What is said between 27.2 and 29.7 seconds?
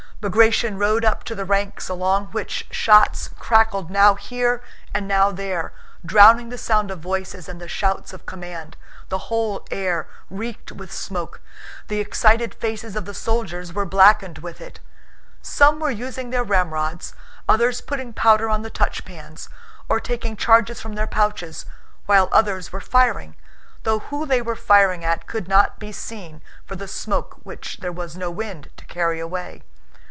which there was no wind to carry away.